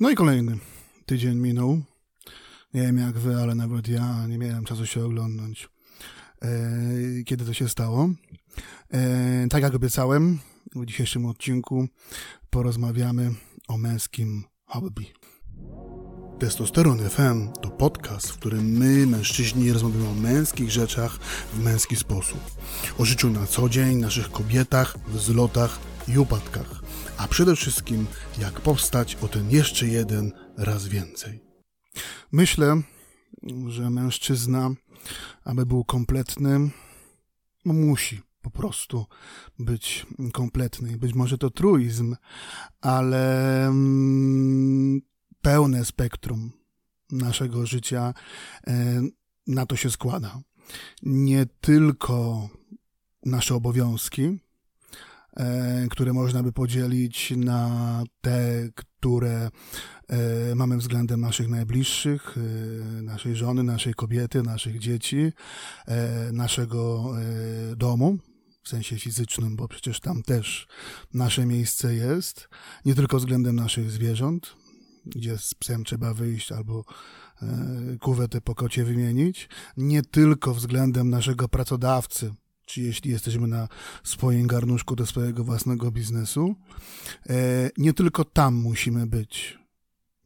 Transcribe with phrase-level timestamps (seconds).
[0.00, 0.58] No i kolejny
[1.06, 1.82] tydzień minął.
[2.74, 5.68] Nie wiem jak wy, ale nawet ja nie miałem czasu się oglądać,
[6.42, 6.48] e,
[7.24, 8.08] kiedy to się stało.
[8.92, 10.38] E, tak jak obiecałem,
[10.74, 11.88] w dzisiejszym odcinku
[12.50, 13.30] porozmawiamy
[13.68, 15.06] o męskim hobby.
[16.38, 21.18] Testosteron FM to podcast, w którym my, mężczyźni, rozmawiamy o męskich rzeczach
[21.52, 22.40] w męski sposób.
[22.98, 26.83] O życiu na co dzień, naszych kobietach, wzlotach i upadkach.
[27.18, 28.06] A przede wszystkim,
[28.38, 31.40] jak powstać o ten jeszcze jeden raz więcej.
[32.32, 32.82] Myślę,
[33.68, 34.70] że mężczyzna,
[35.44, 36.70] aby był kompletny,
[37.64, 39.06] musi po prostu
[39.58, 40.98] być kompletny.
[40.98, 42.16] Być może to truizm,
[42.80, 45.00] ale mm,
[45.42, 46.52] pełne spektrum
[47.10, 48.14] naszego życia
[48.66, 49.02] e,
[49.46, 50.40] na to się składa.
[51.02, 52.48] Nie tylko
[53.26, 54.38] nasze obowiązki,
[55.90, 59.50] które można by podzielić na te, które
[60.08, 62.36] e, mamy względem naszych najbliższych,
[63.02, 65.32] naszej żony, naszej kobiety, naszych dzieci,
[66.32, 67.12] naszego
[67.76, 68.18] domu,
[68.64, 70.66] w sensie fizycznym, bo przecież tam też
[71.14, 72.48] nasze miejsce jest,
[72.84, 74.56] nie tylko względem naszych zwierząt,
[75.06, 76.84] gdzie z psem trzeba wyjść albo
[77.42, 77.46] e,
[78.00, 82.34] kuwetę po kocie wymienić, nie tylko względem naszego pracodawcy,
[82.74, 83.68] czy jeśli jesteśmy na
[84.04, 86.54] swoim garnuszku do swojego własnego biznesu,
[87.28, 89.58] e, nie tylko tam musimy być,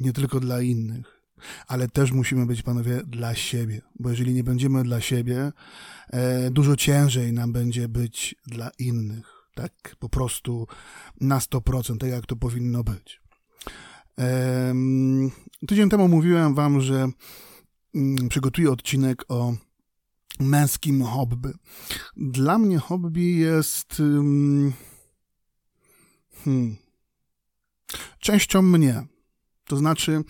[0.00, 1.22] nie tylko dla innych,
[1.66, 5.52] ale też musimy być, panowie, dla siebie, bo jeżeli nie będziemy dla siebie,
[6.10, 10.66] e, dużo ciężej nam będzie być dla innych, tak po prostu
[11.20, 13.20] na 100%, tak jak to powinno być.
[15.68, 17.08] Tydzień temu mówiłem wam, że
[17.94, 19.54] mm, przygotuję odcinek o
[20.40, 21.52] męskim hobby.
[22.16, 23.96] Dla mnie hobby jest
[26.44, 26.76] hmm,
[28.18, 29.06] częścią mnie.
[29.64, 30.24] To znaczy,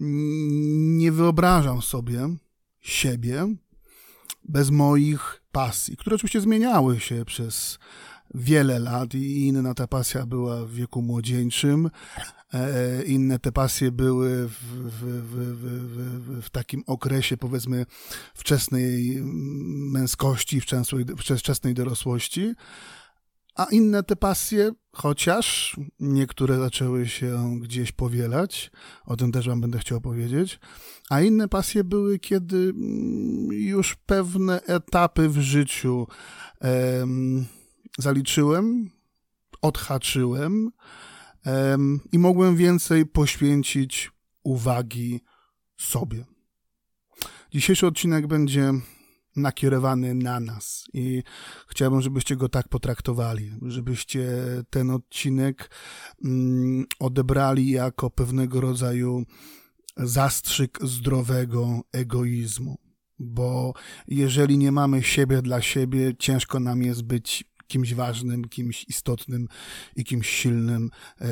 [0.00, 2.28] nie wyobrażam sobie
[2.80, 3.46] siebie
[4.44, 7.78] bez moich pasji, które oczywiście zmieniały się przez
[8.34, 11.90] wiele lat i inna ta pasja była w wieku młodzieńczym,
[12.54, 15.26] E, inne te pasje były w, w,
[15.56, 17.86] w, w, takim okresie, powiedzmy,
[18.34, 19.18] wczesnej
[19.92, 21.04] męskości, wczesnej,
[21.38, 22.54] wczesnej dorosłości,
[23.54, 28.70] a inne te pasje, chociaż niektóre zaczęły się gdzieś powielać,
[29.04, 30.60] o tym też Wam będę chciał powiedzieć,
[31.10, 36.06] a inne pasje były, kiedy mm, już pewne etapy w życiu
[36.60, 37.46] em,
[37.98, 38.90] zaliczyłem,
[39.62, 40.70] odhaczyłem,
[42.12, 44.10] i mogłem więcej poświęcić
[44.42, 45.20] uwagi
[45.76, 46.24] sobie.
[47.52, 48.72] Dzisiejszy odcinek będzie
[49.36, 51.22] nakierowany na nas i
[51.68, 54.28] chciałbym, żebyście go tak potraktowali, żebyście
[54.70, 55.70] ten odcinek
[56.24, 59.24] mm, odebrali jako pewnego rodzaju
[59.96, 62.78] zastrzyk zdrowego egoizmu.
[63.18, 63.72] Bo
[64.08, 69.48] jeżeli nie mamy siebie dla siebie, ciężko nam jest być kimś ważnym, kimś istotnym
[69.96, 70.90] i kimś silnym
[71.20, 71.26] e,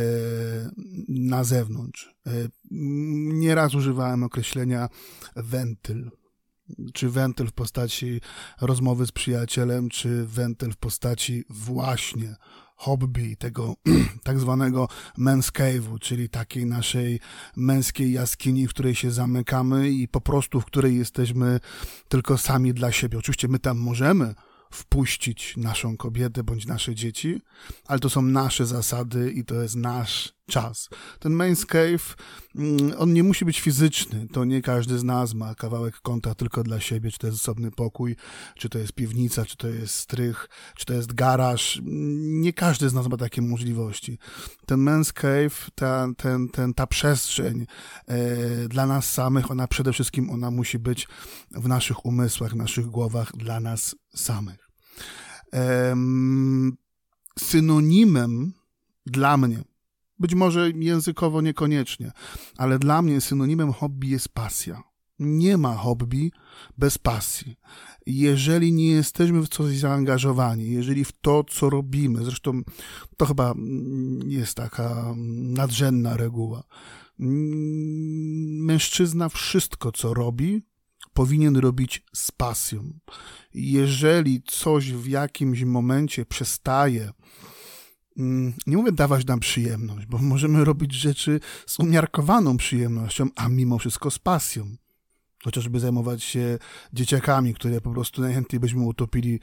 [1.09, 2.15] na zewnątrz.
[2.27, 2.31] E,
[3.35, 4.89] nieraz używałem określenia
[5.37, 6.11] wentyl
[6.95, 8.21] czy wentyl w postaci
[8.61, 12.37] rozmowy z przyjacielem, czy wentyl w postaci właśnie
[12.77, 13.75] hobby, tego
[14.25, 17.21] tak zwanego men's cave'u, czyli takiej naszej
[17.57, 21.61] męskiej jaskini, w której się zamykamy i po prostu w której jesteśmy
[22.09, 23.19] tylko sami dla siebie.
[23.19, 24.35] Oczywiście my tam możemy
[24.75, 27.41] wpuścić naszą kobietę bądź nasze dzieci,
[27.87, 30.89] ale to są nasze zasady i to jest nasz czas.
[31.19, 32.17] Ten main cave,
[32.55, 34.27] mm, on nie musi być fizyczny.
[34.33, 37.71] To nie każdy z nas ma kawałek kąta tylko dla siebie, czy to jest osobny
[37.71, 38.17] pokój,
[38.59, 41.81] czy to jest piwnica, czy to jest strych, czy to jest garaż.
[41.85, 44.19] Nie każdy z nas ma takie możliwości.
[44.67, 47.67] Ten men's cave, ta, ten, ten, ta przestrzeń
[48.07, 51.09] e, dla nas samych, ona przede wszystkim ona musi być
[51.51, 54.65] w naszych umysłach, w naszych głowach dla nas samych
[57.39, 58.53] synonimem
[59.07, 59.65] dla mnie,
[60.19, 62.13] być może językowo niekoniecznie,
[62.57, 64.83] ale dla mnie synonimem hobby jest pasja.
[65.19, 66.31] Nie ma hobby
[66.79, 67.57] bez pasji.
[68.07, 72.63] Jeżeli nie jesteśmy w coś zaangażowani, jeżeli w to, co robimy, zresztą
[73.17, 73.55] to chyba
[74.27, 76.63] jest taka nadrzędna reguła,
[78.59, 80.63] mężczyzna wszystko, co robi,
[81.13, 82.99] powinien robić z pasją.
[83.55, 87.15] Jeżeli coś w jakimś momencie przestaje, mm,
[88.67, 94.11] nie mówię dawać nam przyjemność, bo możemy robić rzeczy z umiarkowaną przyjemnością, a mimo wszystko
[94.11, 94.77] z pasją.
[95.45, 96.59] Chociażby zajmować się
[96.93, 99.41] dzieciakami, które po prostu najchętniej byśmy utopili e,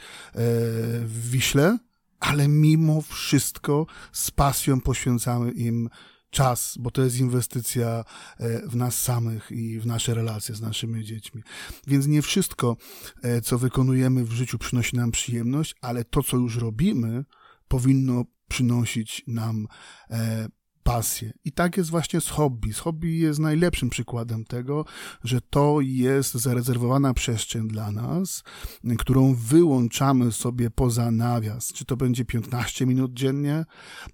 [1.06, 1.78] w Wiśle,
[2.20, 5.90] ale mimo wszystko z pasją poświęcamy im
[6.30, 8.04] czas, bo to jest inwestycja
[8.38, 11.44] e, w nas samych i w nasze relacje z naszymi dziećmi.
[11.88, 12.78] Więc nie wszystko,
[13.22, 17.26] e, co wykonujemy w życiu, przynosi nam przyjemność, ale to, co już robimy,
[17.68, 19.68] powinno przynosić nam
[20.10, 20.48] e,
[20.84, 21.34] pasję.
[21.46, 22.74] I tak jest właśnie z hobby.
[22.74, 24.86] Z hobby jest najlepszym przykładem tego,
[25.24, 28.44] że to jest zarezerwowana przestrzeń dla nas,
[28.98, 31.74] którą wyłączamy sobie poza nawias.
[31.74, 33.66] Czy to będzie 15 minut dziennie,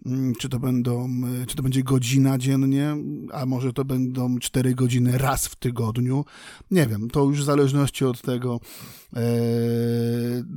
[0.05, 1.09] mm, czy to, będą,
[1.47, 2.95] czy to będzie godzina dziennie,
[3.33, 6.25] a może to będą 4 godziny raz w tygodniu.
[6.71, 8.59] Nie wiem, to już w zależności od tego,
[9.15, 9.21] e,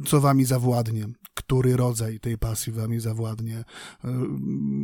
[0.06, 1.06] co wami zawładnie
[1.50, 3.56] który rodzaj tej pasji wami zawładnie.
[3.56, 3.64] E,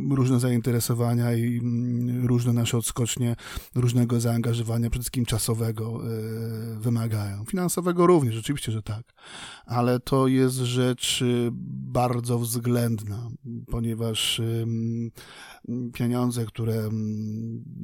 [0.09, 3.35] różne zainteresowania i mm, różne nasze odskocznie,
[3.75, 7.45] różnego zaangażowania, przede wszystkim czasowego e, wymagają.
[7.45, 9.13] Finansowego również, rzeczywiście, że tak.
[9.65, 11.23] Ale to jest rzecz
[11.97, 13.29] bardzo względna,
[13.71, 14.41] ponieważ
[15.93, 16.89] pieniądze, które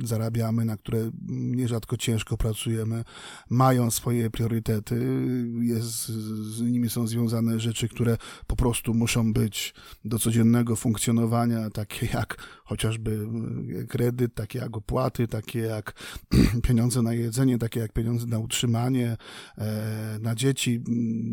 [0.03, 3.03] zarabiamy, na które nierzadko ciężko pracujemy,
[3.49, 5.25] mają swoje priorytety,
[5.61, 9.73] jest, z nimi są związane rzeczy, które po prostu muszą być
[10.05, 13.22] do codziennego funkcjonowania, takie jak chociażby
[13.89, 15.93] kredyt, takie jak opłaty, takie jak
[16.67, 19.17] pieniądze na jedzenie, takie jak pieniądze na utrzymanie,
[19.57, 20.83] e, na dzieci,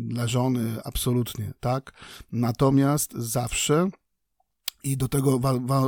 [0.07, 1.93] dla żony, absolutnie, tak?
[2.31, 3.89] Natomiast zawsze
[4.83, 5.39] i do tego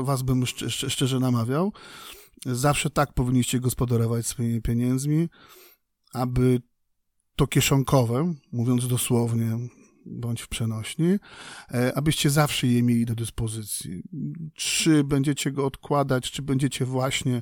[0.04, 1.74] was bym szczerze namawiał,
[2.46, 5.30] zawsze tak powinniście gospodarować swoimi pieniędzmi,
[6.14, 6.62] aby
[7.36, 9.58] to kieszonkowe, mówiąc dosłownie,
[10.06, 11.16] bądź w przenośni,
[11.72, 14.04] e, abyście zawsze je mieli do dyspozycji.
[14.54, 17.42] Czy będziecie go odkładać, czy będziecie właśnie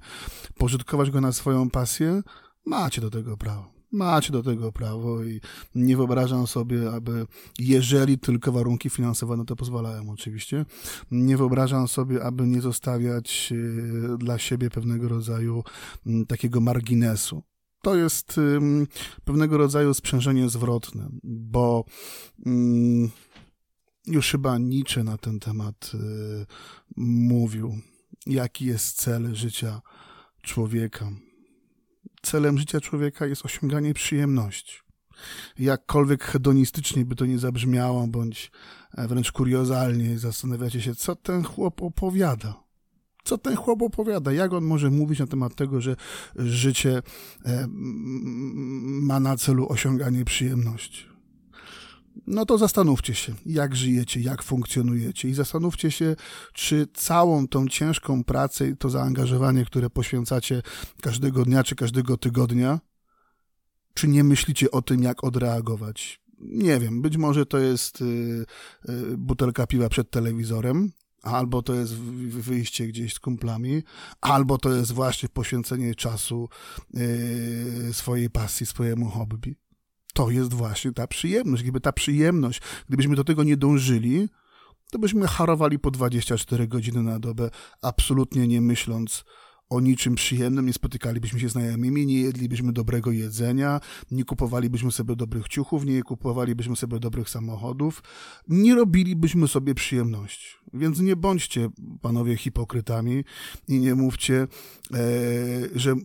[0.58, 2.22] pożytkować go na swoją pasję,
[2.66, 3.72] macie do tego prawo.
[3.92, 5.42] Macie do tego prawo i
[5.76, 7.28] nie wyobrażam sobie, aby,
[7.60, 10.66] jeżeli tylko warunki finansowe na to pozwalają, oczywiście,
[11.12, 13.54] nie wyobrażam sobie, aby nie zostawiać
[14.14, 15.64] e, dla siebie pewnego rodzaju
[16.28, 17.44] takiego marginesu
[17.82, 18.40] to jest
[19.26, 21.86] pewnego rodzaju sprzężenie zwrotne, bo
[24.08, 26.46] już chyba Nietzsche na ten temat y,
[26.98, 27.78] mówił,
[28.26, 29.82] jaki jest cel życia
[30.42, 31.12] człowieka.
[32.22, 34.80] Celem życia człowieka jest osiąganie przyjemności.
[35.60, 38.52] Jakkolwiek hedonistycznie by to nie zabrzmiało, bądź
[38.98, 42.64] e, wręcz kuriozalnie, zastanawiacie się, co ten chłop opowiada
[43.24, 44.32] co ten chłop opowiada?
[44.32, 45.96] Jak on może mówić na temat tego, że
[46.36, 47.02] życie
[47.46, 47.68] e,
[49.02, 51.12] ma na celu osiąganie przyjemności?
[52.28, 56.16] No to zastanówcie się, jak żyjecie, jak funkcjonujecie i zastanówcie się,
[56.54, 60.62] czy całą tą ciężką pracę i to zaangażowanie, które poświęcacie
[61.02, 62.80] każdego dnia czy każdego tygodnia,
[63.94, 66.22] czy nie myślicie o tym, jak odreagować.
[66.40, 68.06] Nie wiem, być może to jest y,
[68.90, 70.92] y, butelka piwa przed telewizorem,
[71.22, 73.84] albo to jest wyjście gdzieś z kumplami,
[74.22, 76.50] albo to jest właśnie poświęcenie czasu
[76.94, 79.56] yy, swojej pasji, swojemu hobby.
[80.14, 81.64] To jest właśnie ta przyjemność.
[81.64, 84.30] Gdyby ta przyjemność, gdybyśmy do tego nie dążyli,
[84.92, 87.50] to byśmy harowali po 24 godziny na dobę,
[87.82, 89.24] absolutnie nie myśląc
[89.72, 93.80] o niczym przyjemnym, nie spotykalibyśmy się znajomymi, nie jedlibyśmy dobrego jedzenia,
[94.12, 98.04] nie kupowalibyśmy sobie dobrych ciuchów, nie kupowalibyśmy sobie dobrych samochodów,
[98.48, 100.56] nie robilibyśmy sobie przyjemności.
[100.74, 101.70] Więc nie bądźcie,
[102.02, 103.24] panowie, hipokrytami
[103.68, 104.48] i nie mówcie, e,
[105.76, 105.96] że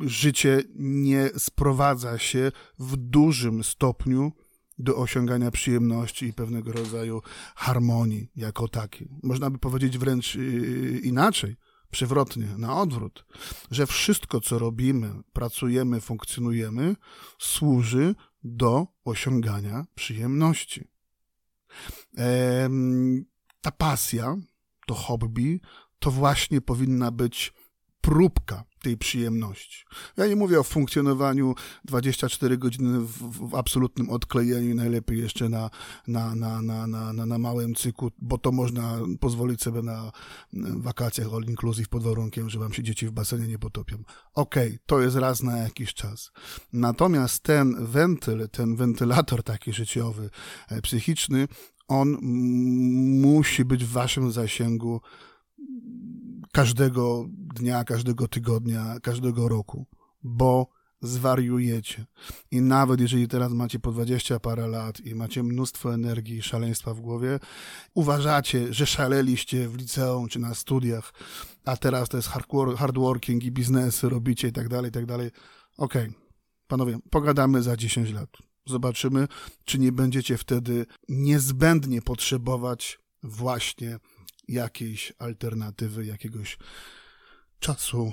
[0.00, 4.32] życie nie sprowadza się w dużym stopniu
[4.78, 7.22] do osiągania przyjemności i pewnego rodzaju
[7.56, 9.08] harmonii jako takiej.
[9.22, 11.56] Można by powiedzieć wręcz y, inaczej
[11.90, 13.24] przewrotnie, na odwrót,
[13.70, 16.96] że wszystko, co robimy, pracujemy, funkcjonujemy,
[17.38, 20.88] służy do osiągania przyjemności.
[23.60, 24.36] Ta pasja,
[24.86, 25.60] to hobby,
[25.98, 27.52] to właśnie powinna być
[28.00, 29.84] próbka tej przyjemności.
[30.16, 31.54] Ja nie mówię o funkcjonowaniu
[31.84, 35.70] 24 godziny w, w absolutnym odklejeniu, najlepiej jeszcze na,
[36.06, 40.12] na, na, na, na, na, na małym cyklu, bo to można pozwolić sobie na
[40.76, 43.96] wakacjach all inclusive pod warunkiem, że wam się dzieci w basenie nie potopią.
[44.34, 46.32] Okej, okay, to jest raz na jakiś czas.
[46.72, 50.30] Natomiast ten wentyl, ten wentylator taki życiowy,
[50.68, 51.48] e, psychiczny,
[51.88, 52.18] on
[53.20, 55.00] musi być w waszym zasięgu
[56.52, 59.86] każdego dnia, każdego tygodnia, każdego roku,
[60.22, 62.06] bo zwariujecie.
[62.50, 66.94] I nawet jeżeli teraz macie po 20 parę lat i macie mnóstwo energii i szaleństwa
[66.94, 67.38] w głowie,
[67.94, 71.12] uważacie, że szaleliście w liceum czy na studiach,
[71.64, 72.28] a teraz to jest
[72.76, 75.30] hard working i biznesy robicie i tak dalej, i tak dalej.
[75.76, 76.14] Okej, okay.
[76.66, 78.30] panowie, pogadamy za 10 lat.
[78.66, 79.28] Zobaczymy,
[79.64, 83.98] czy nie będziecie wtedy niezbędnie potrzebować właśnie
[84.50, 86.58] jakiejś alternatywy, jakiegoś
[87.58, 88.12] czasu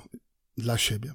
[0.58, 1.14] dla siebie.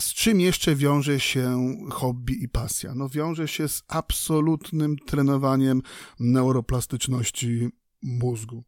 [0.00, 2.94] Z czym jeszcze wiąże się hobby i pasja?
[2.94, 5.82] No wiąże się z absolutnym trenowaniem
[6.20, 7.68] neuroplastyczności
[8.02, 8.64] mózgu.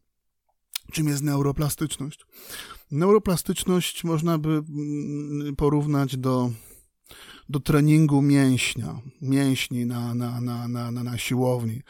[0.91, 2.25] Czym jest neuroplastyczność?
[2.91, 6.51] Neuroplastyczność można by mm, porównać do
[7.49, 11.81] do treningu mięśnia, mięśni na, na, na, na, na, na siłowni,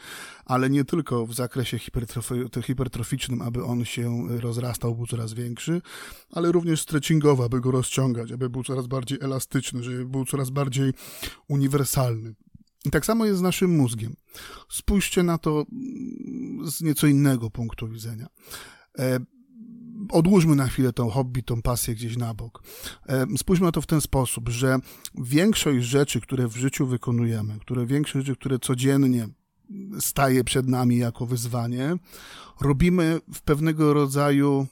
[0.44, 5.82] ale nie tylko w zakresie hipertrofi hipertroficznym, aby on się rozrastał, był coraz większy,
[6.30, 10.92] ale również stretchingowo, aby go rozciągać, aby był coraz bardziej elastyczny, żeby był coraz bardziej
[11.48, 12.34] uniwersalny.
[12.84, 14.16] I tak samo jest z naszym mózgiem.
[14.68, 15.66] Spójrzcie na to
[16.64, 18.26] z nieco innego punktu widzenia.
[20.10, 22.62] Odłóżmy na chwilę tą hobby, tą pasję gdzieś na bok.
[23.08, 24.78] E, spójrzmy na to w ten sposób, że
[25.14, 29.28] większość rzeczy, które w życiu wykonujemy, które większość rzeczy, które codziennie
[30.00, 31.96] staje przed nami jako wyzwanie,
[32.60, 34.66] robimy w pewnego rodzaju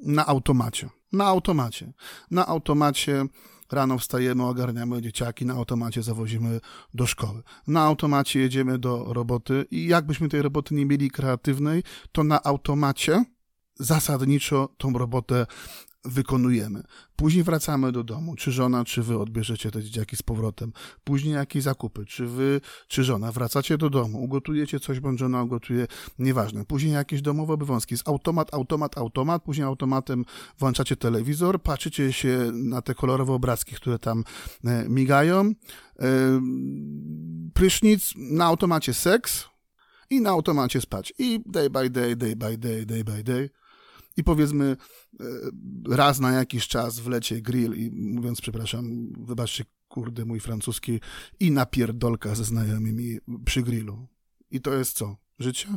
[0.00, 0.88] na automacie.
[1.12, 1.92] Na automacie.
[2.30, 3.26] Na automacie
[3.72, 6.60] rano wstajemy, ogarniamy dzieciaki, na automacie zawozimy
[6.94, 7.42] do szkoły.
[7.66, 13.24] Na automacie jedziemy do roboty i jakbyśmy tej roboty nie mieli kreatywnej, to na automacie
[13.78, 15.46] zasadniczo tą robotę
[16.04, 16.82] wykonujemy.
[17.16, 20.72] Później wracamy do domu, czy żona, czy wy odbierzecie te dzieciaki z powrotem.
[21.04, 25.86] Później jakieś zakupy, czy wy, czy żona, wracacie do domu, ugotujecie coś, bądź żona ugotuje,
[26.18, 26.64] nieważne.
[26.64, 30.24] Później jakieś domowe obowiązki, jest automat, automat, automat, później automatem
[30.58, 34.24] włączacie telewizor, patrzycie się na te kolorowe obrazki, które tam
[34.64, 35.54] e, migają, e,
[37.54, 39.44] prysznic, na automacie seks
[40.10, 41.12] i na automacie spać.
[41.18, 43.50] I day by day, day by day, day by day
[44.18, 44.76] i powiedzmy
[45.20, 45.24] e,
[45.96, 51.00] raz na jakiś czas wlecie grill i mówiąc, przepraszam, wybaczcie, kurde, mój francuski
[51.40, 54.08] i napierdolka ze znajomymi przy grillu.
[54.50, 55.16] I to jest co?
[55.38, 55.68] Życie?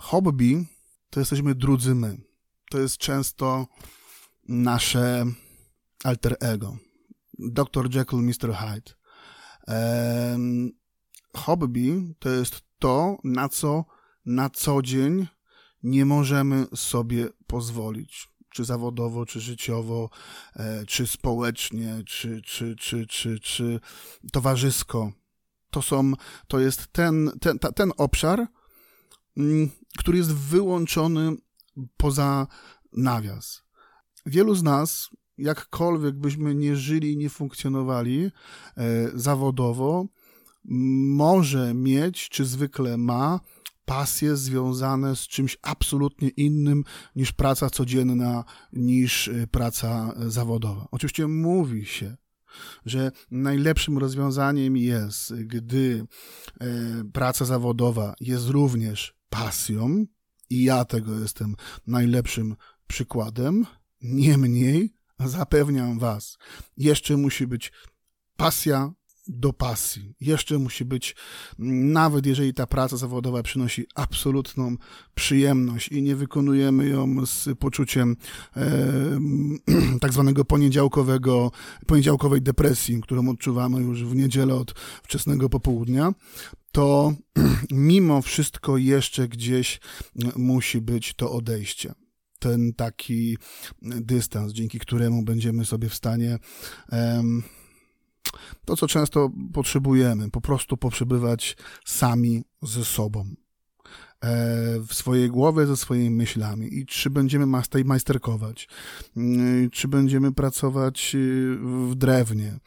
[0.00, 0.66] Hobby
[1.10, 2.20] to jesteśmy drudzy my.
[2.70, 3.66] To jest często
[4.48, 5.26] nasze
[6.04, 6.76] alter ego.
[7.38, 7.94] Dr.
[7.94, 8.54] Jekyll, Mr.
[8.54, 8.92] Hyde.
[11.36, 13.84] Hobby to jest to, na co
[14.26, 15.26] na co dzień
[15.82, 20.10] nie możemy sobie pozwolić, czy zawodowo, czy życiowo,
[20.56, 23.80] e, czy społecznie, czy, czy, czy, czy, czy
[24.32, 25.12] towarzysko.
[25.70, 26.12] To są,
[26.48, 28.46] to jest ten, ten, ten obszar,
[29.36, 31.36] mm, który jest wyłączony
[31.96, 32.46] poza
[32.92, 33.62] nawias.
[34.26, 38.30] Wielu z nas, jakkolwiek byśmy nie żyli, nie funkcjonowali e,
[39.14, 40.06] zawodowo,
[40.64, 43.40] może mieć, czy zwykle ma,
[43.84, 46.84] pasje związane z czymś absolutnie innym
[47.16, 50.88] niż praca codzienna, niż y, praca y, zawodowa.
[50.90, 52.16] Oczywiście mówi się,
[52.86, 56.06] że najlepszym rozwiązaniem jest, gdy
[56.62, 60.06] y, praca zawodowa jest również pasją,
[60.50, 61.54] i ja tego jestem
[61.86, 62.56] najlepszym
[62.86, 63.66] przykładem.
[64.02, 66.38] Niemniej, zapewniam Was,
[66.76, 67.72] jeszcze musi być
[68.36, 68.92] pasja
[69.30, 70.14] do pasji.
[70.20, 71.16] Jeszcze musi być,
[71.58, 74.76] nawet jeżeli ta praca zawodowa przynosi absolutną
[75.14, 78.16] przyjemność i nie wykonujemy ją z poczuciem
[78.56, 79.20] e,
[80.00, 81.50] tak zwanego poniedziałkowego,
[81.86, 84.72] poniedziałkowej depresji, którą odczuwamy już w niedzielę od
[85.02, 86.12] wczesnego popołudnia,
[86.72, 87.12] to
[87.70, 89.80] mimo wszystko jeszcze gdzieś
[90.36, 91.94] musi być to odejście
[92.38, 93.38] ten taki
[93.82, 96.38] dystans, dzięki któremu będziemy sobie w stanie
[98.64, 103.24] to, co często potrzebujemy, po prostu poprzebywać sami ze sobą.
[104.24, 106.78] E, w swojej głowie, ze swoimi myślami.
[106.78, 107.46] I czy będziemy
[107.84, 108.68] majsterkować,
[109.16, 111.56] mm, czy będziemy pracować y,
[111.88, 112.58] w drewnie,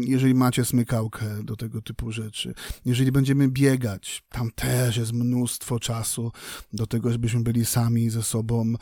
[0.00, 2.54] jeżeli macie smykałkę do tego typu rzeczy,
[2.84, 6.32] jeżeli będziemy biegać, tam też jest mnóstwo czasu
[6.72, 8.74] do tego, żebyśmy byli sami ze sobą,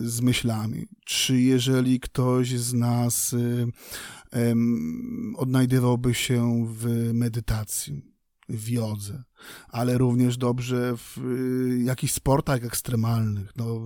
[0.00, 0.86] z myślami.
[1.04, 3.34] Czy jeżeli ktoś z nas
[5.36, 8.15] odnajdywałby się w medytacji,
[8.48, 9.22] w jodze,
[9.68, 13.52] ale również dobrze w y, jakichś sportach ekstremalnych.
[13.56, 13.80] No,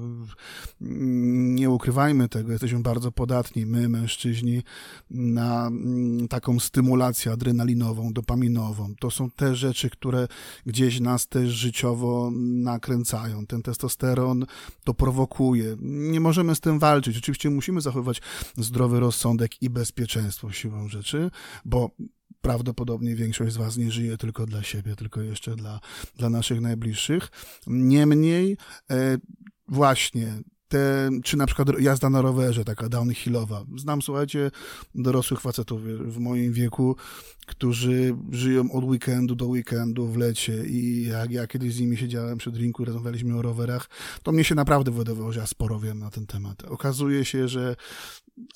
[0.81, 4.63] nie ukrywajmy tego, jesteśmy bardzo podatni, my, mężczyźni,
[5.11, 8.95] na mm, taką stymulację adrenalinową, dopaminową.
[9.01, 10.29] To są te rzeczy, które
[10.67, 13.47] gdzieś nas też życiowo nakręcają.
[13.47, 14.47] Ten testosteron
[14.85, 15.77] to prowokuje.
[15.81, 17.19] Nie możemy z tym walczyć.
[17.19, 18.23] Oczywiście musimy zachowywać
[18.57, 21.31] zdrowy rozsądek i bezpieczeństwo siłą rzeczy,
[21.65, 21.91] bo
[22.41, 25.81] prawdopodobnie większość z Was nie żyje tylko dla siebie, tylko jeszcze dla,
[26.17, 27.31] dla naszych najbliższych.
[27.67, 28.57] Niemniej,
[28.91, 29.19] e,
[29.69, 33.65] właśnie te, czy na przykład jazda na rowerze, taka downhillowa.
[33.77, 34.51] Znam, słuchajcie,
[34.95, 36.97] dorosłych facetów w moim wieku,
[37.47, 42.39] którzy żyją od weekendu do weekendu w lecie i jak ja kiedyś z nimi siedziałem
[42.39, 43.89] przy drinku, rozmawialiśmy o rowerach,
[44.23, 46.65] to mnie się naprawdę wydawało, że ja sporo wiem na ten temat.
[46.65, 47.77] Okazuje się, że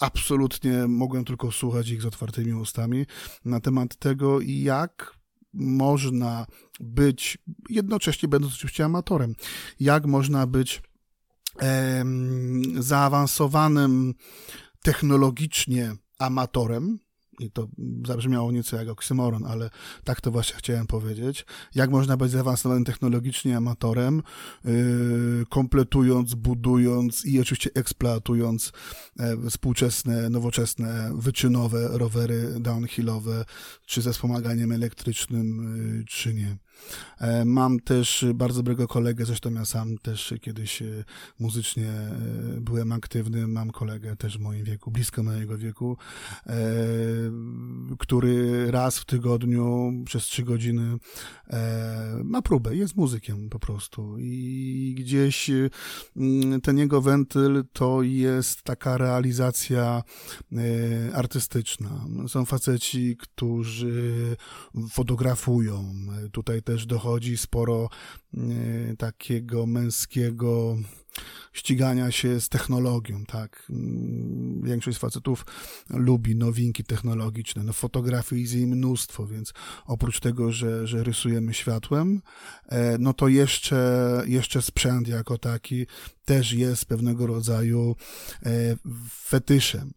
[0.00, 3.06] absolutnie mogłem tylko słuchać ich z otwartymi ustami
[3.44, 5.14] na temat tego, jak
[5.52, 6.47] można
[6.80, 9.35] być, jednocześnie będąc oczywiście amatorem,
[9.80, 10.83] jak można być
[12.80, 14.14] zaawansowanym
[14.82, 16.99] technologicznie amatorem,
[17.40, 17.68] i to
[18.06, 19.70] zabrzmiało nieco jak oksymoron, ale
[20.04, 24.23] tak to właśnie chciałem powiedzieć, jak można być zaawansowanym technologicznie amatorem,
[24.64, 28.73] yy, kompletując, budując i oczywiście eksploatując
[29.18, 33.44] e, współczesne, nowoczesne, wyczynowe rowery downhillowe,
[33.87, 36.56] czy ze wspomaganiem elektrycznym, yy, czy nie.
[37.19, 41.04] E, mam też bardzo dobrego kolegę, zresztą ja sam też kiedyś e,
[41.40, 43.47] muzycznie e, byłem aktywny.
[43.47, 45.97] Mam kolegę też w moim wieku, blisko mojego wieku,
[47.99, 50.99] który raz w tygodniu przez trzy godziny
[52.25, 54.16] ma próbę, jest muzykiem po prostu.
[54.19, 55.50] I gdzieś
[56.62, 60.02] ten jego wentyl to jest taka realizacja
[61.14, 61.90] artystyczna.
[62.28, 64.37] Są faceci, którzy
[64.90, 65.95] fotografują.
[66.33, 67.88] Tutaj też dochodzi sporo
[68.35, 68.38] e,
[68.99, 70.76] takiego męskiego
[71.52, 73.66] ścigania się z technologią, tak.
[73.71, 75.47] Mm, większość facetów
[75.90, 77.62] lubi nowinki technologiczne.
[77.62, 79.52] No fotografii jest jej mnóstwo, więc
[79.87, 82.23] oprócz tego, że, że rysujemy światłem,
[82.68, 85.87] e, no to jeszcze, jeszcze sprzęt jako taki
[86.25, 87.97] też jest pewnego rodzaju
[88.42, 88.50] e,
[89.11, 89.92] fetyszem.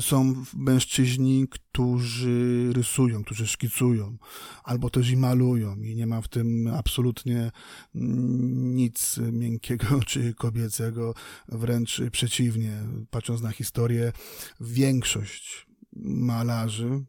[0.00, 4.18] Są mężczyźni, którzy rysują, którzy szkicują,
[4.64, 7.50] albo też i malują, i nie ma w tym absolutnie
[7.94, 8.97] nic
[9.32, 11.14] miękkiego czy kobiecego,
[11.48, 12.82] wręcz przeciwnie.
[13.10, 14.12] Patrząc na historię,
[14.60, 15.66] większość
[16.02, 17.04] malarzy,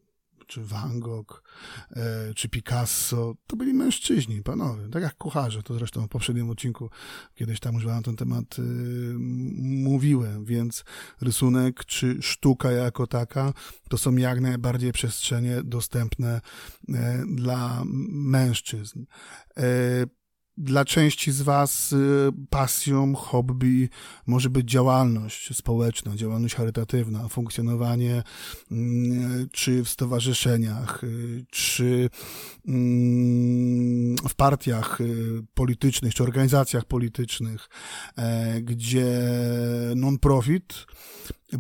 [0.49, 1.43] czy Van Gogh,
[1.91, 6.89] e, czy Picasso, to byli mężczyźni, panowie, tak jak kucharze, to zresztą w poprzednim odcinku
[7.35, 8.63] kiedyś tam na ten temat y,
[9.59, 10.83] mówiłem, więc
[11.21, 13.53] rysunek czy sztuka jako taka,
[13.89, 16.41] to są jak najbardziej przestrzenie dostępne
[16.89, 19.05] e, dla mężczyzn.
[20.61, 23.89] Dla części z Was y, pasją, hobby
[24.27, 28.23] może być działalność społeczna, działalność charytatywna, funkcjonowanie
[28.71, 32.09] mm, czy w stowarzyszeniach, y, czy
[32.67, 37.69] mm, w partiach y, politycznych, czy organizacjach politycznych,
[38.17, 39.07] e, gdzie
[39.95, 40.85] non-profit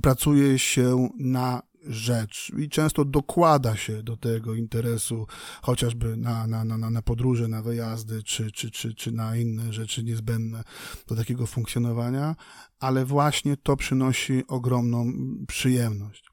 [0.01, 5.27] pracuje się na rzecz i często dokłada się do tego interesu,
[5.61, 10.03] chociażby na, na, na, na podróże, na wyjazdy, czy, czy, czy, czy na inne rzeczy
[10.03, 10.63] niezbędne
[11.07, 12.35] do takiego funkcjonowania,
[12.79, 15.13] ale właśnie to przynosi ogromną
[15.47, 16.29] przyjemność.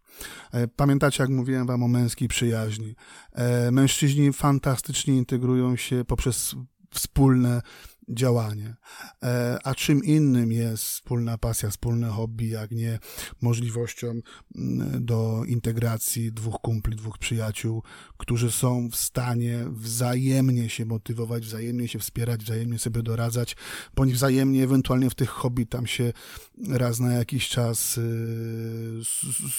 [0.53, 2.95] E, pamiętacie, jak mówiłem wam o męskiej przyjaźni?
[3.33, 6.55] E, mężczyźni fantastycznie integrują się poprzez
[6.91, 7.63] wspólne
[8.09, 8.77] działanie.
[9.23, 12.99] E, a czym innym jest wspólna pasja, wspólne hobby, jak nie
[13.41, 14.21] możliwością
[15.01, 17.83] do integracji dwóch kumpli, dwóch przyjaciół,
[18.17, 23.57] którzy są w stanie wzajemnie się motywować, wzajemnie się wspierać, wzajemnie sobie doradzać,
[23.95, 26.13] bądź wzajemnie ewentualnie w tych hobby tam się
[26.69, 29.01] raz na jakiś czas y,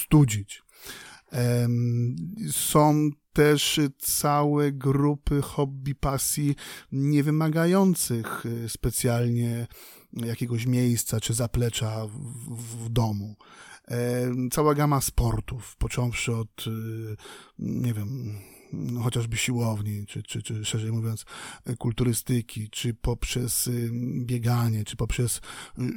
[0.02, 0.62] studzić.
[2.50, 6.54] Są też całe grupy hobby, pasji
[6.92, 9.66] nie wymagających y, specjalnie
[10.12, 13.36] jakiegoś miejsca czy zaplecza w, w domu.
[14.52, 17.16] Cała gama sportów, począwszy od, y,
[17.58, 18.38] nie wiem,
[19.02, 21.24] chociażby siłowni, czy, czy, czy szerzej mówiąc
[21.78, 23.70] kulturystyki, czy poprzez
[24.20, 25.40] bieganie, czy poprzez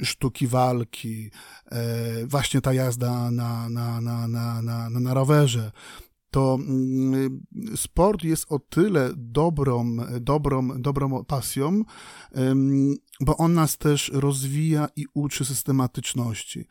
[0.01, 1.31] y, sztuki walki,
[1.71, 5.71] e, właśnie ta jazda na, na, na, na, na, na rowerze,
[6.31, 7.41] to mm,
[7.75, 11.83] sport jest o tyle dobrą, dobrą, dobrą pasją,
[13.21, 16.65] bo on nas też rozwija i uczy systematyczności.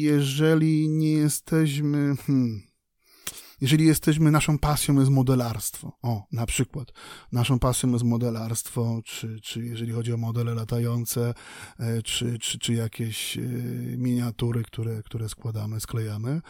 [0.00, 2.62] Jeżeli nie jesteśmy, hmm,
[3.60, 6.92] jeżeli jesteśmy, naszą pasją jest modelarstwo, o, na przykład,
[7.32, 11.34] naszą pasją jest modelarstwo, czy, czy jeżeli chodzi o modele latające,
[11.78, 13.40] e, czy, czy, czy jakieś e,
[13.96, 16.40] miniatury, które, które składamy, sklejamy,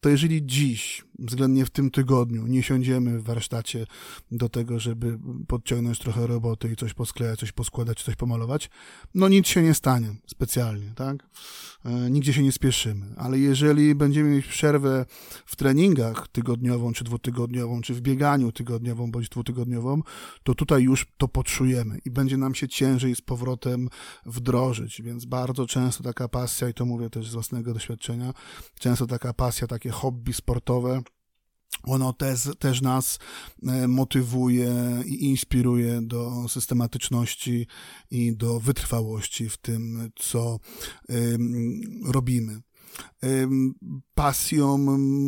[0.00, 3.86] to jeżeli dziś, względnie w tym tygodniu, nie siądziemy w warsztacie
[4.30, 8.70] do tego, żeby podciągnąć trochę roboty i coś posklejać, coś poskładać, coś pomalować,
[9.14, 11.16] no nic się nie stanie specjalnie, tak?
[11.84, 15.06] E, nigdzie się nie spieszymy, ale jeżeli będziemy mieć przerwę
[15.46, 20.02] w treningach tygodniu, tygodniową, czy dwutygodniową, czy w bieganiu tygodniową, bądź dwutygodniową,
[20.42, 23.88] to tutaj już to poczujemy i będzie nam się ciężej z powrotem
[24.26, 28.32] wdrożyć, więc bardzo często taka pasja, i to mówię też z własnego doświadczenia,
[28.78, 31.02] często taka pasja, takie hobby sportowe,
[31.82, 33.18] ono też, też nas
[33.62, 37.66] e, motywuje i inspiruje do systematyczności
[38.10, 40.58] i do wytrwałości w tym, co
[42.06, 42.60] robimy.
[44.14, 44.78] Pasją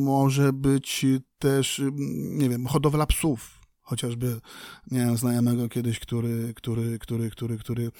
[0.05, 1.07] może być
[1.39, 1.83] też,
[2.15, 3.61] nie wiem, hodowla psów.
[3.83, 4.41] Chociażby
[4.91, 7.91] miałem znajomego kiedyś, który, który, który, który, który,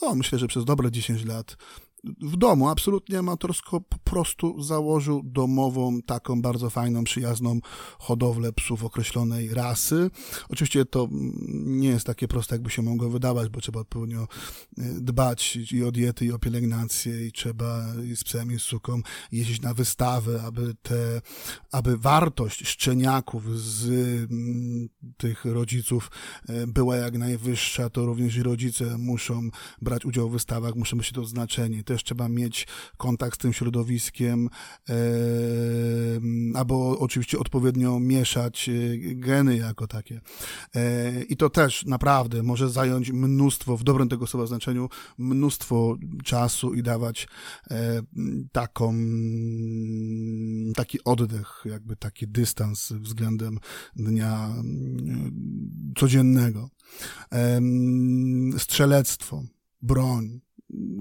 [0.00, 1.56] o, myślę, że przez dobre 10 lat
[2.20, 7.60] w domu, absolutnie amatorsko, po prostu założył domową, taką bardzo fajną, przyjazną
[7.98, 10.10] hodowlę psów określonej rasy.
[10.48, 11.08] Oczywiście to
[11.50, 14.26] nie jest takie proste, jakby się mogło wydawać, bo trzeba odpowiednio e,
[15.00, 19.00] dbać i o diety, i o pielęgnację, i trzeba i z psem, i z suką
[19.32, 21.20] jeździć na wystawy, aby te,
[21.72, 23.88] aby wartość szczeniaków z
[24.30, 26.10] mm, tych rodziców
[26.48, 29.48] e, była jak najwyższa, to również rodzice muszą
[29.82, 34.48] brać udział w wystawach, muszą być to znaczeni też trzeba mieć kontakt z tym środowiskiem,
[34.88, 34.94] e,
[36.54, 40.20] albo oczywiście odpowiednio mieszać e, geny jako takie.
[40.74, 46.74] E, I to też naprawdę może zająć mnóstwo, w dobrym tego słowa znaczeniu, mnóstwo czasu
[46.74, 47.28] i dawać
[48.52, 48.94] taką,
[50.74, 53.58] taki oddech, jakby taki dystans względem
[53.96, 54.54] dnia
[55.98, 56.70] codziennego.
[58.58, 59.42] Strzelectwo,
[59.82, 60.40] broń,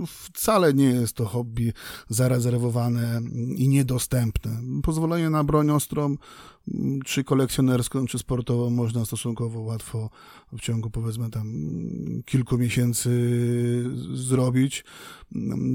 [0.07, 1.73] wcale nie jest to hobby
[2.09, 3.21] zarezerwowane
[3.55, 4.51] i niedostępne.
[4.83, 6.15] Pozwolenie na broń ostrą
[7.05, 10.09] czy kolekcjonerską, czy sportową można stosunkowo łatwo
[10.53, 11.53] w ciągu powiedzmy tam
[12.25, 13.09] kilku miesięcy
[14.13, 14.85] zrobić.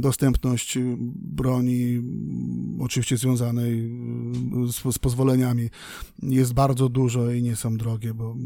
[0.01, 0.79] Dostępność
[1.15, 2.03] broni,
[2.81, 3.91] oczywiście związanej
[4.73, 5.71] z, z pozwoleniami,
[6.23, 8.37] jest bardzo dużo i nie są drogie, bo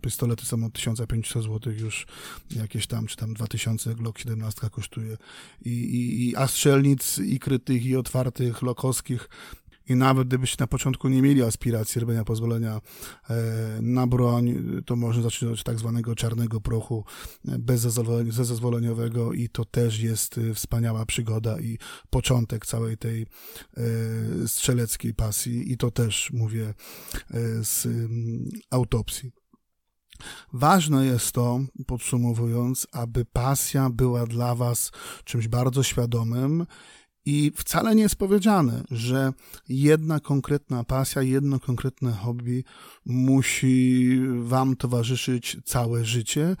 [0.00, 2.06] pistolety są od 1500 zł już
[2.50, 5.16] jakieś tam, czy tam 2000 Glock 17 kosztuje.
[5.64, 9.28] I, i, i a strzelnic i krytych, i otwartych, lokowskich
[9.88, 12.80] i nawet gdybyście na początku nie mieli aspiracji robienia pozwolenia
[13.30, 13.34] e,
[13.82, 14.54] na broń,
[14.86, 17.04] to można zacząć od tak zwanego czarnego prochu
[17.48, 21.78] e, bezzezwoleniowego i to też jest e, wspaniała przygoda i
[22.10, 23.26] początek całej tej
[24.46, 26.74] strzeleckiej pasji i to też mówię
[27.62, 29.32] z mm, autopsji.
[30.52, 34.90] Ważne jest to, podsumowując, aby pasja była dla Was
[35.24, 36.66] czymś bardzo świadomym
[37.26, 39.32] i wcale nie jest powiedziane, że
[39.68, 42.64] jedna konkretna pasja, jedno konkretne hobby
[43.04, 46.56] musi Wam towarzyszyć całe życie,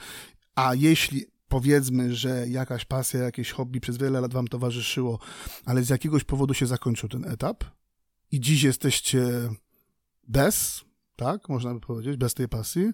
[0.54, 5.18] a jeśli powiedzmy, że jakaś pasja, jakieś hobby przez wiele lat Wam towarzyszyło,
[5.64, 7.64] ale z jakiegoś powodu się zakończył ten etap
[8.30, 9.50] i dziś jesteście
[10.28, 10.84] bez,
[11.16, 12.92] tak, można by powiedzieć, bez tej pasji,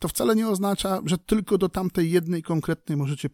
[0.00, 3.28] to wcale nie oznacza, że tylko do tamtej jednej konkretnej możecie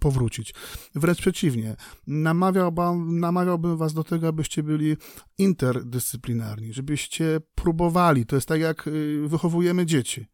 [0.00, 0.54] powrócić.
[0.94, 4.96] Wręcz przeciwnie, namawiałbym, namawiałbym was do tego, abyście byli
[5.38, 8.26] interdyscyplinarni, żebyście próbowali.
[8.26, 10.26] To jest tak, jak y, wychowujemy dzieci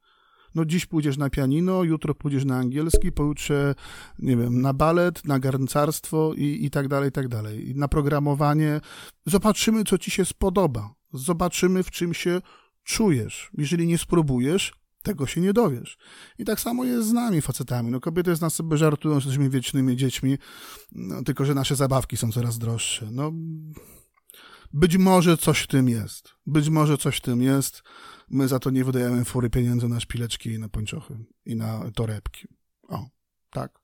[0.55, 3.75] no dziś pójdziesz na pianino, jutro pójdziesz na angielski, pojutrze,
[4.19, 7.71] nie wiem, na balet, na garncarstwo i, i tak dalej, i tak dalej.
[7.71, 8.81] I na programowanie.
[9.27, 10.95] Zobaczymy, co ci się spodoba.
[11.13, 12.41] Zobaczymy, w czym się
[12.85, 13.51] czujesz.
[13.59, 15.99] Jeżeli nie spróbujesz, tego się nie dowiesz.
[16.39, 17.91] I tak samo jest z nami, facetami.
[17.91, 20.39] No kobiety z nas sobie żartują, że jesteśmy wiecznymi dziećmi,
[20.93, 23.09] no, tylko że nasze zabawki są coraz droższe.
[23.11, 23.33] No,
[24.73, 26.29] być może coś w tym jest.
[26.47, 27.83] Być może coś w tym jest.
[28.31, 32.49] My za to nie wydajemy fury pieniędzy na szpileczki i na pończochy i na torebki.
[32.89, 33.09] O,
[33.51, 33.81] tak.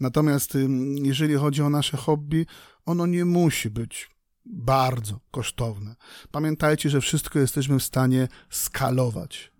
[0.00, 0.58] Natomiast
[0.94, 2.46] jeżeli chodzi o nasze hobby,
[2.86, 4.10] ono nie musi być
[4.44, 5.96] bardzo kosztowne.
[6.30, 9.53] Pamiętajcie, że wszystko jesteśmy w stanie skalować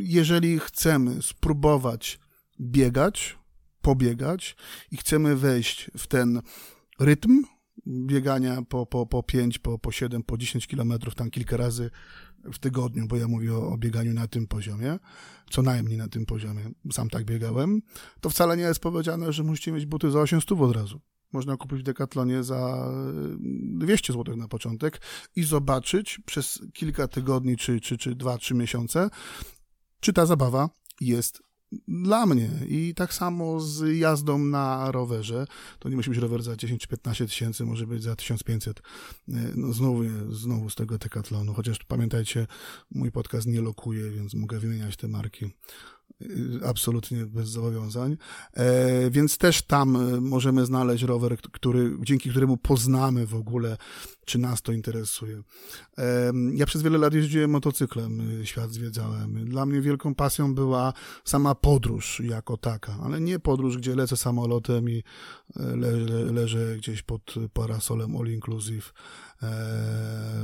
[0.00, 2.18] jeżeli chcemy spróbować
[2.60, 3.38] biegać,
[3.82, 4.56] pobiegać
[4.90, 6.40] i chcemy wejść w ten
[7.00, 7.42] rytm
[7.86, 11.90] biegania po, po, po 5, po, po 7, po 10 kilometrów tam kilka razy
[12.52, 14.98] w tygodniu, bo ja mówię o, o bieganiu na tym poziomie,
[15.50, 17.82] co najmniej na tym poziomie, sam tak biegałem,
[18.20, 21.00] to wcale nie jest powiedziane, że musicie mieć buty za 800 od razu
[21.32, 22.90] można kupić w Decathlonie za
[23.62, 25.00] 200 zł na początek
[25.36, 29.10] i zobaczyć przez kilka tygodni, czy, czy, czy dwa, trzy miesiące,
[30.00, 30.68] czy ta zabawa
[31.00, 31.42] jest
[31.88, 32.50] dla mnie.
[32.68, 35.46] I tak samo z jazdą na rowerze.
[35.78, 38.82] To nie musi być rower za 10 czy 15 tysięcy, może być za 1500.
[39.56, 41.54] No znowu, znowu z tego Decathlonu.
[41.54, 42.46] Chociaż pamiętajcie,
[42.90, 45.46] mój podcast nie lokuje, więc mogę wymieniać te marki
[46.64, 48.16] absolutnie bez zobowiązań.
[48.54, 53.76] E, więc też tam e, możemy znaleźć rower, który, dzięki któremu poznamy w ogóle,
[54.24, 55.42] czy nas to interesuje.
[55.98, 59.44] E, ja przez wiele lat jeździłem motocyklem, y, świat zwiedzałem.
[59.44, 60.92] Dla mnie wielką pasją była
[61.24, 65.02] sama podróż jako taka, ale nie podróż, gdzie lecę samolotem i
[65.56, 69.27] e, le, le, leżę gdzieś pod parasolem all inclusive E,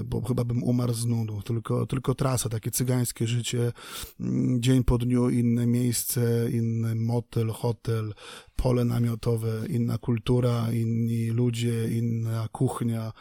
[0.05, 3.73] bo chyba bym umarł z nudu, tylko, tylko trasa, takie cygańskie życie,
[4.21, 8.15] mm, dzień po dniu, inne miejsce, inny motel, hotel,
[8.57, 13.13] pole namiotowe, inna kultura, inni ludzie, inna kuchnia,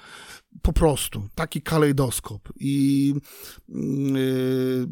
[0.62, 2.54] po prostu taki kalejdoskop.
[2.60, 3.14] I
[3.70, 4.88] yy,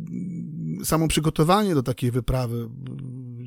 [0.86, 2.70] samo przygotowanie do takiej wyprawy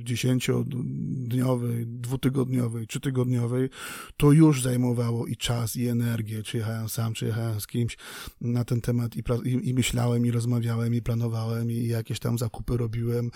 [0.05, 3.69] dziesięciodniowej, dwutygodniowej, trzytygodniowej,
[4.17, 6.43] to już zajmowało i czas, i energię.
[6.43, 7.97] Czy jechałem sam, czy jechałem z kimś
[8.41, 12.77] na ten temat i, i, i myślałem, i rozmawiałem, i planowałem, i jakieś tam zakupy
[12.77, 13.31] robiłem.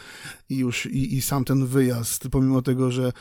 [0.48, 3.12] I już, i, i sam ten wyjazd, pomimo tego, że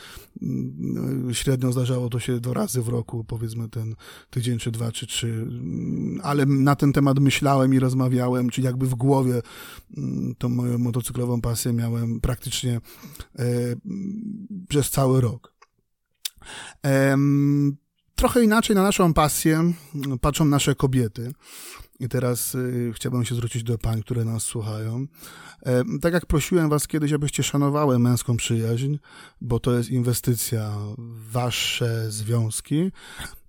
[0.41, 3.96] yy, średnio zdarzało to się dwa razy w roku, powiedzmy ten
[4.30, 5.47] tydzień, czy dwa, czy trzy,
[6.24, 9.42] ale na ten temat myślałem i rozmawiałem, czyli jakby w głowie
[9.98, 12.82] mm, tą moją motocyklową pasję miałem praktycznie
[13.40, 13.44] e,
[14.70, 15.54] przez cały rok.
[18.16, 19.74] Trochę inaczej na naszą pasję
[20.22, 21.32] patrzą nasze kobiety.
[22.00, 25.06] I teraz y, chciałbym się zwrócić do pań, które nas słuchają.
[25.66, 28.96] E, tak jak prosiłem was kiedyś, abyście szanowały męską przyjaźń,
[29.42, 32.92] bo to jest inwestycja w wasze związki,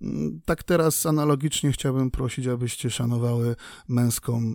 [0.01, 3.55] mm, tak teraz analogicznie chciałbym prosić, abyście szanowały
[3.87, 4.53] męską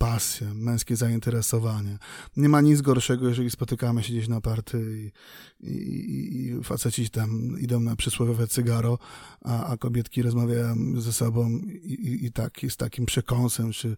[0.00, 1.98] pasję, męskie zainteresowanie.
[2.36, 5.12] Nie ma nic gorszego, jeżeli spotykamy się gdzieś na party
[5.60, 8.98] i, i, i faceci tam idą na przysłowiowe cygaro,
[9.44, 11.50] a, a kobietki rozmawiają ze sobą
[11.82, 13.96] i, i, tak, z takim przekąsem, czy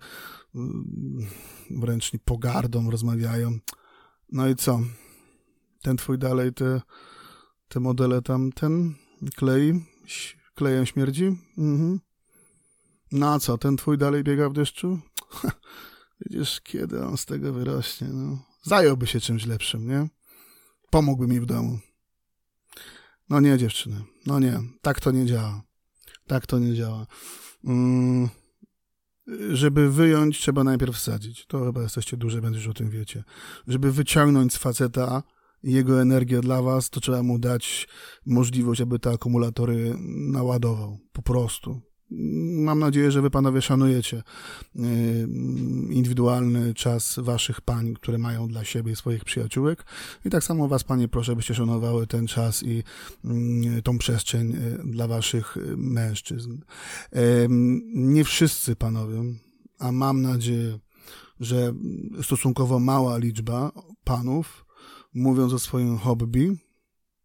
[0.55, 1.27] mm,
[1.71, 3.59] wręcz pogardą rozmawiają.
[4.33, 4.81] No i co?
[5.83, 6.81] Ten twój dalej te,
[7.69, 8.95] te modele tam, ten
[9.37, 9.85] klei,
[10.55, 11.37] klejem śmierdzi?
[11.59, 12.01] Mhm.
[13.12, 14.99] No a co, ten twój dalej biega w deszczu?
[16.27, 18.39] Widzisz, kiedy on z tego wyrośnie, no.
[18.63, 20.09] Zająłby się czymś lepszym, nie?
[20.91, 21.79] Pomógłby mi w domu.
[23.29, 24.05] No nie, dziewczyny.
[24.27, 24.61] No nie.
[24.83, 25.63] Tak to nie działa.
[26.27, 27.07] Tak to nie działa.
[27.65, 28.29] Mm,
[29.53, 31.47] żeby wyjąć, trzeba najpierw wsadzić.
[31.47, 33.25] To chyba jesteście duże, będziesz o tym wiecie.
[33.69, 35.23] Żeby wyciągnąć z faceta
[35.63, 37.89] jego energię dla was, to trzeba mu dać
[38.27, 40.99] możliwość, aby te akumulatory naładował.
[41.13, 41.81] Po prostu.
[42.57, 44.83] Mam nadzieję, że wy panowie szanujecie y,
[45.90, 49.85] indywidualny czas waszych pań, które mają dla siebie swoich przyjaciółek.
[50.25, 52.83] I tak samo was, panie, proszę, byście szanowały ten czas i
[53.79, 56.59] y, tą przestrzeń y, dla waszych mężczyzn.
[57.94, 59.22] Nie wszyscy panowie,
[59.79, 60.79] a mam nadzieję,
[61.40, 61.75] że
[62.22, 63.72] stosunkowo mała liczba
[64.05, 64.66] panów,
[65.14, 66.57] mówiąc o swoim hobby,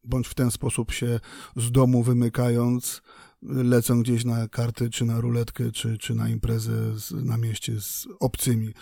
[0.04, 1.20] bądź w ten sposób się
[1.56, 3.02] z domu wymykając,
[3.50, 8.08] lecą gdzieś na karty, czy na ruletkę, czy, czy na imprezę z, na mieście z
[8.20, 8.74] obcymi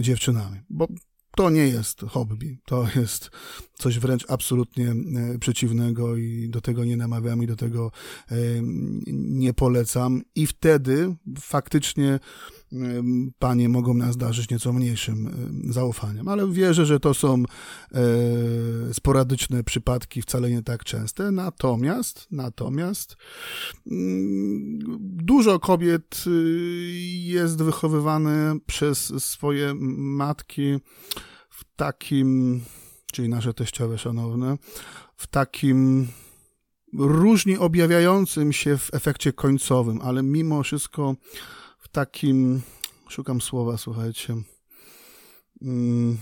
[0.00, 0.60] dziewczynami.
[0.70, 0.88] Bo
[1.36, 3.30] to nie jest hobby, to jest
[3.74, 7.90] coś wręcz absolutnie e, przeciwnego i do tego nie namawiam i do tego
[8.30, 8.36] e,
[9.12, 10.22] nie polecam.
[10.34, 12.20] I wtedy faktycznie
[13.38, 15.30] panie mogą nas darzyć nieco mniejszym
[15.70, 17.44] zaufaniem, ale wierzę, że to są e,
[18.94, 21.30] sporadyczne przypadki, wcale nie tak częste.
[21.30, 23.16] Natomiast, natomiast
[23.90, 26.30] mm, dużo kobiet y,
[27.24, 30.76] jest wychowywane przez swoje matki
[31.50, 32.60] w takim,
[33.12, 34.58] czyli nasze teściowe szanowne,
[35.16, 36.08] w takim
[36.98, 41.16] różnie objawiającym się w efekcie końcowym, ale mimo wszystko
[41.96, 42.62] takim,
[43.08, 44.36] szukam słowa, słuchajcie,
[45.62, 46.18] mm,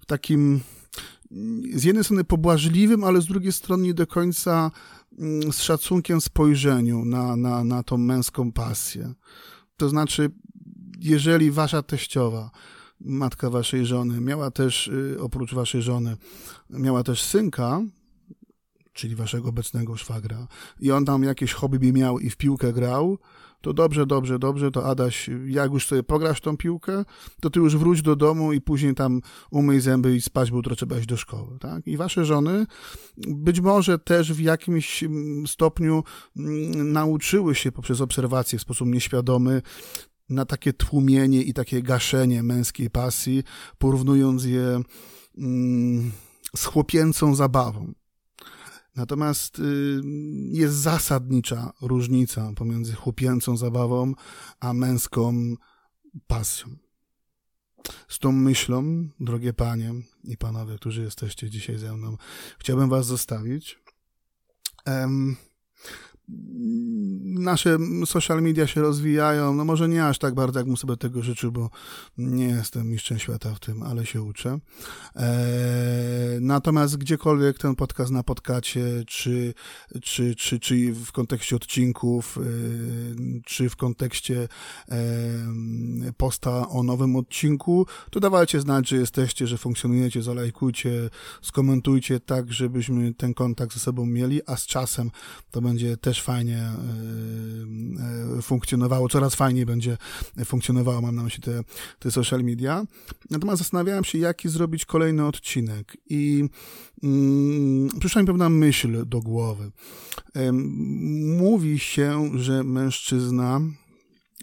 [0.00, 0.60] w takim
[1.74, 4.70] z jednej strony pobłażliwym, ale z drugiej strony nie do końca
[5.18, 9.14] mm, z szacunkiem spojrzeniu na, na, na tą męską pasję.
[9.76, 10.30] To znaczy,
[11.00, 12.50] jeżeli wasza teściowa,
[13.00, 16.16] matka waszej żony, miała też, y, oprócz waszej żony,
[16.70, 17.80] miała też synka,
[18.92, 20.46] czyli waszego obecnego szwagra,
[20.80, 23.18] i on tam jakieś hobby miał i w piłkę grał,
[23.62, 27.04] to dobrze, dobrze, dobrze, to Adaś, jak już sobie pograsz tą piłkę,
[27.40, 29.20] to ty już wróć do domu i później tam
[29.50, 31.86] umyj zęby i spać, bo jutro trzeba iść do szkoły, tak?
[31.86, 32.66] I wasze żony
[33.16, 36.04] być może też w jakimś mm, stopniu
[36.36, 39.62] mm, nauczyły się poprzez obserwację w sposób nieświadomy
[40.28, 43.42] na takie tłumienie i takie gaszenie męskiej pasji,
[43.78, 44.80] porównując je
[45.38, 46.12] mm,
[46.56, 47.92] z chłopięcą zabawą.
[48.96, 50.00] Natomiast y,
[50.50, 54.12] jest zasadnicza różnica pomiędzy chłopięcą zabawą
[54.60, 55.54] a męską
[56.26, 56.76] pasją.
[58.08, 59.92] z tą myślą, drogie panie
[60.24, 62.16] i panowie, którzy jesteście dzisiaj ze mną,
[62.58, 63.78] chciałbym was zostawić.
[64.86, 65.36] Um,
[67.42, 71.22] nasze social media się rozwijają, no może nie aż tak bardzo, jak bym sobie tego
[71.22, 71.70] życzył, bo
[72.18, 74.58] nie jestem mistrzem świata w tym, ale się uczę.
[75.16, 79.54] E, natomiast gdziekolwiek ten podcast na podcaście, czy,
[80.02, 82.42] czy, czy, czy w kontekście odcinków, e,
[83.44, 84.48] czy w kontekście
[84.88, 84.98] e,
[86.16, 91.10] posta o nowym odcinku, to dawajcie znać, że jesteście, że funkcjonujecie, zalajkujcie,
[91.42, 95.10] skomentujcie tak, żebyśmy ten kontakt ze sobą mieli, a z czasem
[95.50, 99.96] to będzie też fajnie e, e, funkcjonowało, coraz fajniej będzie
[100.44, 101.64] funkcjonowało, mam na myśli te,
[101.98, 102.84] te social media.
[103.30, 106.44] Natomiast zastanawiałem się, jaki zrobić kolejny odcinek i
[107.02, 109.70] mm, przyszła mi pewna myśl do głowy.
[111.38, 113.60] Mówi się, że mężczyzna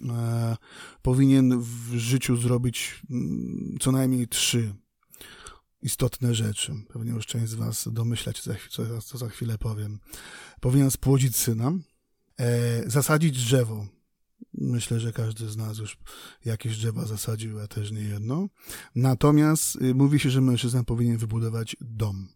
[0.08, 0.56] e,
[1.02, 4.74] powinien w życiu zrobić mm, co najmniej trzy
[5.82, 6.74] istotne rzeczy.
[6.92, 8.40] Pewnie już część z Was domyślać,
[8.70, 9.98] co, co za chwilę powiem.
[10.60, 11.72] Powinien spłodzić syna,
[12.40, 13.86] e, zasadzić drzewo.
[14.54, 15.98] Myślę, że każdy z nas już
[16.44, 18.48] jakieś drzewa zasadził, a też nie jedno.
[18.94, 22.28] Natomiast y, mówi się, że mężczyzna powinien wybudować dom.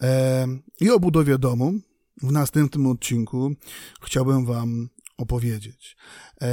[0.00, 0.46] E,
[0.80, 1.74] I o budowie domu
[2.22, 3.54] w następnym odcinku
[4.02, 5.96] chciałbym Wam opowiedzieć.
[6.42, 6.48] E,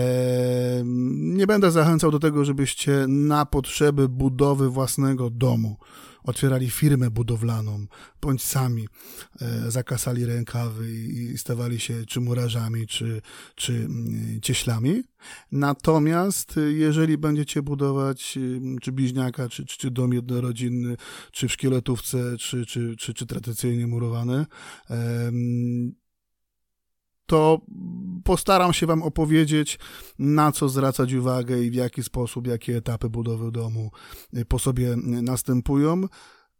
[1.15, 5.77] nie będę zachęcał do tego, żebyście na potrzeby budowy własnego domu
[6.23, 7.85] otwierali firmę budowlaną,
[8.21, 8.87] bądź sami
[9.41, 13.21] e, zakasali rękawy i stawali się czy murarzami, czy,
[13.55, 15.03] czy mm, cieślami.
[15.51, 18.37] Natomiast e, jeżeli będziecie budować
[18.81, 20.97] czy bliźniaka, czy, czy, czy dom jednorodzinny,
[21.31, 24.45] czy w szkieletówce, czy, czy, czy, czy tradycyjnie murowany,
[27.31, 27.61] to
[28.23, 29.79] postaram się Wam opowiedzieć,
[30.19, 33.91] na co zwracać uwagę i w jaki sposób, jakie etapy budowy domu
[34.37, 36.03] y, po sobie y, następują,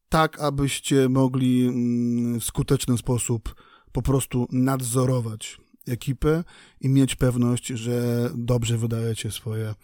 [0.09, 3.55] tak abyście mogli mm, w skuteczny sposób
[3.91, 6.43] po prostu nadzorować ekipę
[6.81, 9.75] i mieć pewność, że dobrze wydajecie swoje,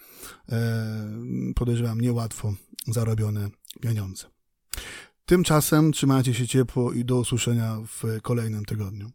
[0.50, 1.12] e,
[1.56, 2.54] podejrzewam, niełatwo
[2.88, 3.50] zarobione
[3.82, 4.28] pieniądze.
[5.26, 9.12] Tymczasem trzymajcie się ciepło i do usłyszenia w kolejnym tygodniu.